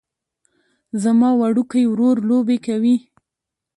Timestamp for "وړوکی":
1.39-1.83